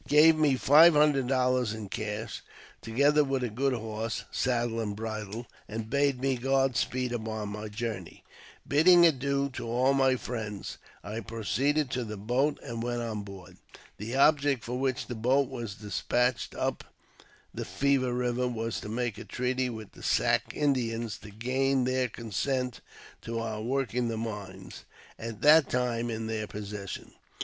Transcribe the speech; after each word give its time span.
BECKWOUBTH, 0.03 0.31
35 0.33 0.39
me 0.39 0.55
five 0.55 0.93
hundred 0.95 1.27
dollars 1.27 1.73
in 1.75 1.87
cash, 1.87 2.41
together 2.81 3.23
with 3.23 3.43
a 3.43 3.51
good 3.51 3.73
horse, 3.73 4.23
saddle, 4.31 4.79
and 4.79 4.95
bridle, 4.95 5.45
and 5.67 5.91
bade 5.91 6.19
me 6.19 6.37
God 6.37 6.75
speed 6.75 7.13
upon 7.13 7.49
my 7.49 7.67
journey. 7.67 8.23
Bidding 8.67 9.05
adieu 9.05 9.51
to 9.53 9.67
all 9.67 9.93
my 9.93 10.15
friends, 10.15 10.79
I 11.03 11.19
proceeded 11.19 11.91
to 11.91 12.03
the 12.03 12.17
boat 12.17 12.57
and 12.63 12.81
went 12.81 13.03
on 13.03 13.21
board. 13.21 13.57
The 13.97 14.15
object 14.15 14.63
for 14.63 14.79
which 14.79 15.05
the 15.05 15.13
boat 15.13 15.49
was 15.51 15.75
despatched 15.75 16.55
up 16.55 16.83
the 17.53 17.63
Fever 17.63 18.11
Eiver 18.11 18.51
was 18.51 18.79
to 18.81 18.89
make 18.89 19.19
a 19.19 19.23
treaty 19.23 19.69
with 19.69 19.91
the 19.91 20.01
Sac 20.01 20.51
Indians, 20.55 21.19
to 21.19 21.29
gain 21.29 21.83
their 21.83 22.09
consent 22.09 22.81
to 23.21 23.37
our 23.37 23.61
working 23.61 24.07
the 24.07 24.17
mines, 24.17 24.83
at 25.19 25.41
that 25.43 25.69
time 25.69 26.09
in 26.09 26.25
their 26.25 26.47
possession. 26.47 27.11